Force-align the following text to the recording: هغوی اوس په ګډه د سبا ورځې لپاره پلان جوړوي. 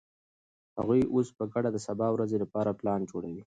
هغوی 0.77 1.01
اوس 1.13 1.27
په 1.37 1.43
ګډه 1.53 1.69
د 1.73 1.77
سبا 1.87 2.07
ورځې 2.11 2.37
لپاره 2.43 2.77
پلان 2.79 3.01
جوړوي. 3.11 3.43